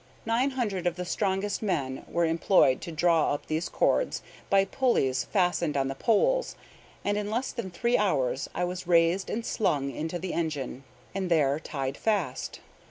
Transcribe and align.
Nine 0.25 0.49
hundred 0.49 0.87
of 0.87 0.95
the 0.95 1.05
strongest 1.05 1.61
men 1.61 2.05
were 2.07 2.25
employed 2.25 2.81
to 2.81 2.91
draw 2.91 3.35
up 3.35 3.45
these 3.45 3.69
cords 3.69 4.23
by 4.49 4.65
pulleys 4.65 5.25
fastened 5.25 5.77
on 5.77 5.89
the 5.89 5.93
poles, 5.93 6.55
and 7.05 7.19
in 7.19 7.29
less 7.29 7.51
than 7.51 7.69
three 7.69 7.99
hours 7.99 8.49
I 8.55 8.63
was 8.63 8.87
raised 8.87 9.29
and 9.29 9.45
slung 9.45 9.91
into 9.91 10.17
the 10.17 10.33
engine, 10.33 10.85
and 11.13 11.29
there 11.29 11.59
tied 11.59 11.97
fast. 11.97 12.61